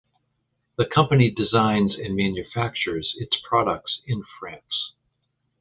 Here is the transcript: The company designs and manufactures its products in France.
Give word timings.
The 0.79 0.85
company 0.87 1.29
designs 1.29 1.93
and 1.93 2.15
manufactures 2.15 3.13
its 3.19 3.37
products 3.47 3.99
in 4.07 4.23
France. 4.39 4.93